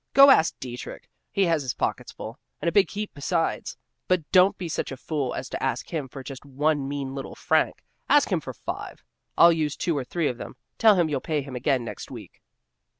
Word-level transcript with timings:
Go 0.15 0.31
ask 0.31 0.57
Dietrich; 0.59 1.07
he 1.31 1.45
has 1.45 1.61
his 1.61 1.75
pockets 1.75 2.11
full, 2.11 2.39
and 2.59 2.67
a 2.67 2.71
big 2.71 2.89
heap 2.89 3.11
besides. 3.13 3.77
But 4.07 4.31
don't 4.31 4.57
be 4.57 4.67
such 4.67 4.91
a 4.91 4.97
fool 4.97 5.35
as 5.35 5.47
to 5.49 5.61
ask 5.61 5.89
him 5.89 6.07
for 6.07 6.23
just 6.23 6.43
one 6.43 6.87
mean 6.89 7.13
little 7.13 7.35
franc; 7.35 7.83
ask 8.09 8.27
for 8.41 8.51
five. 8.51 9.03
I'll 9.37 9.53
use 9.53 9.75
two 9.75 9.95
or 9.95 10.03
three 10.03 10.27
of 10.27 10.39
them; 10.39 10.55
tell 10.79 10.95
him 10.95 11.07
you'll 11.07 11.21
pay 11.21 11.43
him 11.43 11.55
again 11.55 11.87
in 11.87 11.87
a 11.87 11.95
week." 12.11 12.41